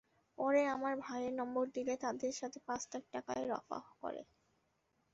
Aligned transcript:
পরে 0.37 0.61
আমার 0.67 0.93
ভাইয়ের 0.97 1.33
নম্বর 1.33 1.65
দিলে 1.75 1.93
তাদের 1.97 2.33
সাথে 2.39 2.59
পাঁচ 2.67 2.81
লাখ 2.91 3.03
টাকায় 3.13 3.45
রফা 3.51 3.79
করে। 4.01 4.21